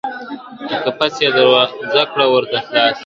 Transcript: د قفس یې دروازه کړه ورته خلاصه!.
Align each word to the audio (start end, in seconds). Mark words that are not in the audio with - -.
د 0.69 0.73
قفس 0.83 1.15
یې 1.23 1.29
دروازه 1.35 2.03
کړه 2.11 2.25
ورته 2.33 2.57
خلاصه!. 2.65 2.99